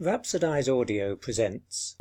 [0.00, 1.94] Rhapsodize Audio presents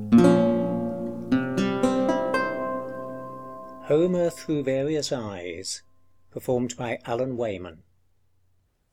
[3.83, 5.83] Homer Through Various Eyes,
[6.32, 7.83] performed by Alan Wayman.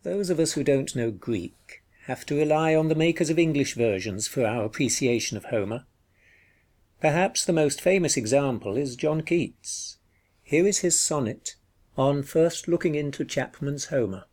[0.02, 3.74] Those of us who don't know Greek have to rely on the makers of English
[3.74, 5.86] versions for our appreciation of Homer.
[7.00, 9.96] Perhaps the most famous example is John Keats.
[10.42, 11.56] Here is his sonnet
[11.96, 14.26] on first looking into Chapman's Homer.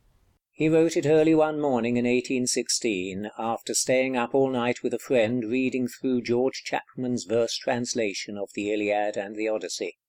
[0.58, 4.98] He wrote it early one morning in 1816, after staying up all night with a
[4.98, 10.00] friend reading through George Chapman's verse translation of the Iliad and the Odyssey,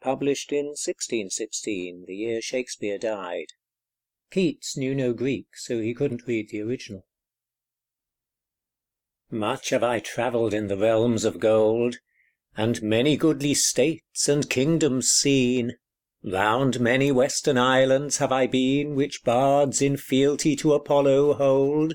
[0.00, 3.48] published in 1616, the year Shakespeare died.
[4.30, 7.04] Keats knew no Greek, so he couldn't read the original.
[9.30, 11.96] Much have I travelled in the realms of gold,
[12.56, 15.76] and many goodly states and kingdoms seen.
[16.24, 21.94] Round many western islands have I been, Which bards in fealty to Apollo hold.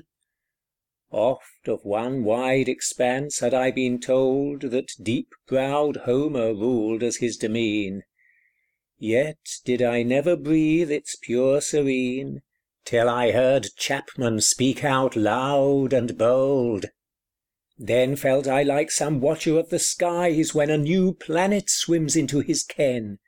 [1.10, 7.16] Oft of one wide expanse had I been told, That deep browed Homer ruled as
[7.18, 8.04] his demesne;
[8.96, 9.36] Yet
[9.66, 12.40] did I never breathe its pure serene,
[12.86, 16.86] Till I heard Chapman speak out loud and bold.
[17.76, 22.40] Then felt I like some watcher of the skies, When a new planet swims into
[22.40, 23.18] his ken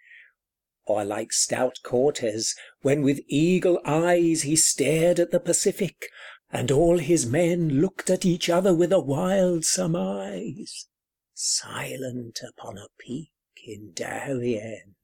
[0.87, 6.09] or like stout Cortez, when with eagle eyes He stared at the Pacific,
[6.51, 10.87] and all his men Looked at each other with a wild surmise,
[11.34, 13.33] Silent upon a peak
[13.67, 14.95] in Darien.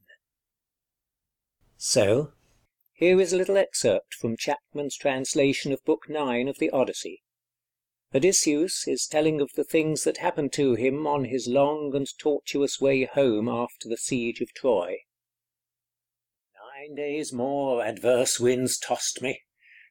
[1.77, 2.33] So,
[2.93, 7.23] here is a little excerpt from Chapman's translation of Book Nine of the Odyssey.
[8.15, 12.81] Odysseus is telling of the things that happened to him on his long and tortuous
[12.81, 14.99] way home after the siege of Troy.
[16.85, 19.43] Nine days more adverse winds tossed me,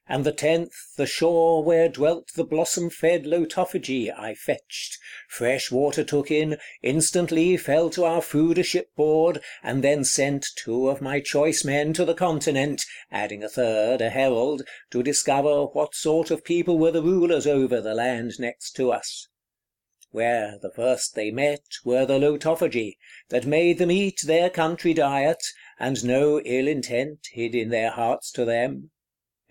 [0.06, 6.04] and the tenth the shore Where dwelt the blossom fed Lotophagi I fetched, fresh water
[6.04, 11.20] took in, instantly Fell to our food a shipboard, and then sent Two of my
[11.20, 14.60] choice men to the continent, Adding a third, a herald,
[14.90, 19.28] to discover What sort of people were the rulers over The land next to us.
[20.10, 22.98] Where the first they met Were the Lotophagi,
[23.30, 25.42] that made them eat Their country diet,
[25.84, 28.92] and no ill intent Hid in their hearts to them;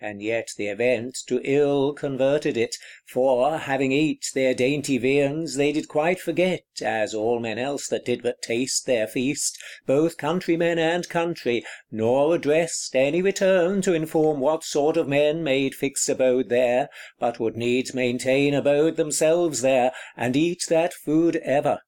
[0.00, 5.72] and yet the event To ill converted it, for, having eat Their dainty viands, they
[5.72, 10.78] did quite forget, As all men else that did but taste their feast, Both countrymen
[10.78, 16.48] and country, nor addressed Any return to inform what sort of men Made fixed abode
[16.48, 16.88] there,
[17.18, 21.82] but would needs maintain Abode themselves there, and eat that food ever.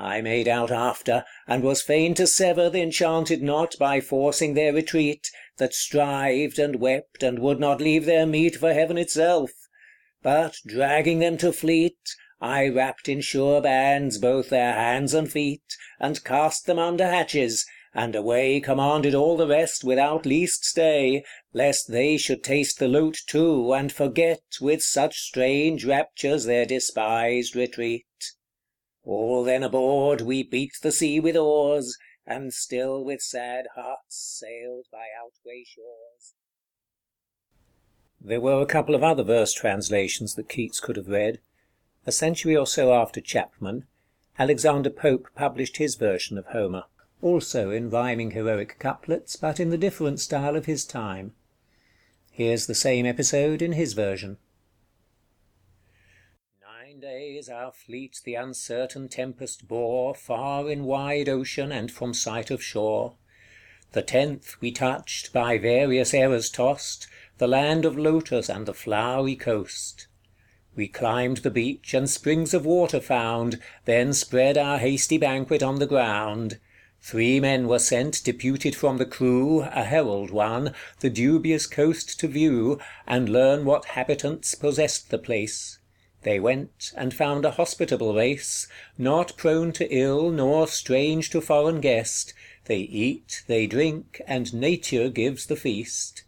[0.00, 4.72] I made out after, and was fain to sever Th' enchanted knot by forcing their
[4.72, 9.50] retreat, That strived and wept, and would not leave their meat For heaven itself;
[10.22, 11.98] but dragging them to fleet,
[12.40, 15.64] I wrapped in sure bands both their hands and feet,
[15.98, 21.90] And cast them under hatches, and away Commanded all the rest without least stay, Lest
[21.90, 28.04] they should taste the loot too, and forget With such strange raptures their despised retreat.
[29.08, 31.96] All then aboard, we beat the sea with oars,
[32.26, 36.34] And still with sad hearts sailed by outway shores.
[38.20, 41.40] There were a couple of other verse translations that Keats could have read.
[42.04, 43.86] A century or so after Chapman,
[44.38, 46.84] Alexander Pope published his version of Homer,
[47.22, 51.32] also in rhyming heroic couplets, but in the different style of his time.
[52.30, 54.36] Here's the same episode in his version.
[56.88, 62.50] Nine days our fleet the uncertain tempest bore Far in wide ocean and from sight
[62.50, 63.16] of shore.
[63.92, 67.06] The tenth we touched, by various errors tossed,
[67.36, 70.06] The land of lotus and the flowery coast.
[70.74, 75.80] We climbed the beach, and springs of water found, Then spread our hasty banquet on
[75.80, 76.58] the ground.
[77.02, 82.28] Three men were sent, deputed from the crew, A herald one, the dubious coast to
[82.28, 85.78] view, And learn what habitants possessed the place.
[86.24, 88.66] They went, and found a hospitable race,
[88.98, 92.34] Not prone to ill, nor strange to foreign guest;
[92.64, 96.24] They eat, they drink, and nature gives the feast.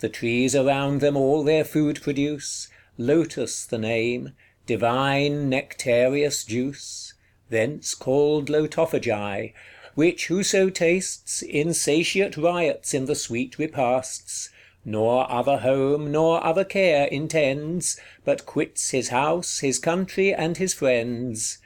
[0.00, 4.34] The trees around them all their food produce, Lotus the name,
[4.66, 7.14] divine nectareous juice,
[7.48, 9.54] Thence called Lotophagi,
[9.94, 14.50] which whoso tastes, Insatiate riots in the sweet repasts
[14.84, 20.74] nor other home, nor other care intends, But quits his house, his country, and his
[20.74, 21.58] friends.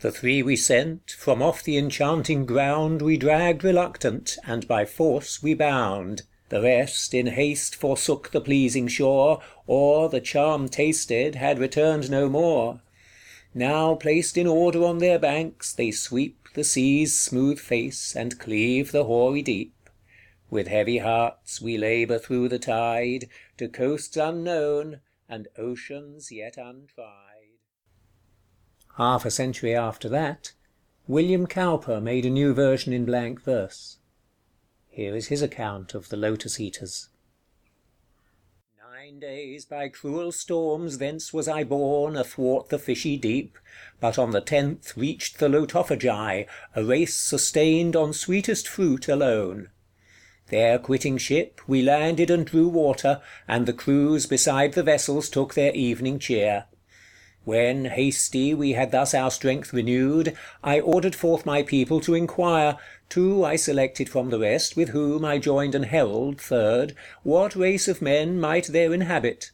[0.00, 5.42] The three we sent, from off the enchanting ground We dragged reluctant, and by force
[5.42, 6.22] we bound.
[6.48, 12.28] The rest in haste forsook the pleasing shore, Or, the charm tasted, had returned no
[12.28, 12.80] more.
[13.54, 18.92] Now placed in order on their banks, they sweep The sea's smooth face, and cleave
[18.92, 19.72] the hoary deep.
[20.50, 27.60] With heavy hearts we labour through the tide, To coasts unknown, and oceans yet untried.
[28.96, 30.52] Half a century after that,
[31.06, 33.98] William Cowper made a new version in blank verse.
[34.88, 37.10] Here is his account of the Lotus eaters:
[38.76, 43.56] Nine days by cruel storms thence was I borne Athwart the fishy deep,
[44.00, 49.70] but on the tenth Reached the Lotophagi, a race sustained On sweetest fruit alone.
[50.50, 55.54] There quitting ship, we landed and drew water, and the crews Beside the vessels took
[55.54, 56.64] their evening cheer.
[57.44, 62.76] When, hasty, we had thus our strength renewed, I ordered forth my people to inquire,
[63.08, 67.88] Two I selected from the rest, with whom I joined an herald, third, what race
[67.88, 69.52] of men Might there inhabit.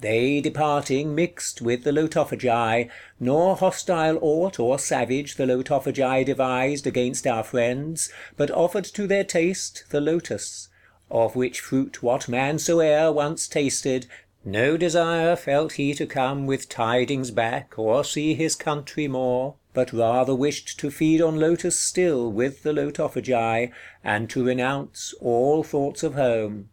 [0.00, 7.26] They departing mixed with the Lotophagi, nor hostile aught or savage the Lotophagi devised Against
[7.26, 10.68] our friends, but offered to their taste The lotus;
[11.10, 14.06] of which fruit what man soe'er Once tasted,
[14.44, 19.92] no desire felt he to come With tidings back, or see his country more but
[19.92, 23.72] rather wished to feed on lotus still with the Lotophagi,
[24.04, 26.68] and to renounce all thoughts of home.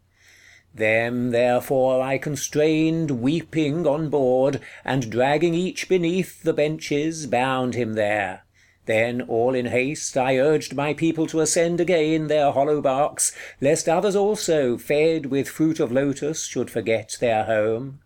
[0.76, 7.94] Them therefore I constrained, weeping, on board, and dragging each beneath the benches, bound him
[7.94, 8.42] there.
[8.86, 13.88] Then all in haste I urged my people to ascend again their hollow barks, lest
[13.88, 18.02] others also, fed with fruit of lotus, should forget their home.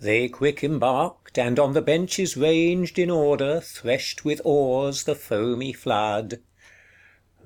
[0.00, 5.72] They quick embarked, and on the benches ranged In order, threshed with oars the foamy
[5.72, 6.38] flood.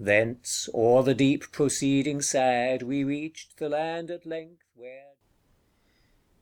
[0.02, 5.10] Thence, o'er the deep proceeding sad, we reached The land at length where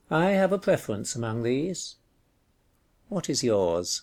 [0.08, 1.96] I have a preference among these.
[3.08, 4.02] What is yours?